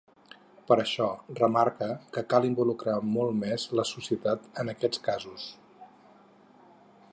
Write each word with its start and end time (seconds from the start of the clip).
Per 0.69 0.77
això 0.83 1.09
remarca 1.39 1.89
que 2.15 2.23
cal 2.31 2.47
involucrar 2.49 2.97
molt 3.19 3.37
més 3.43 3.67
la 3.81 3.87
societat 3.91 4.49
en 4.63 4.75
aquests 4.75 5.05
casos. 5.11 5.47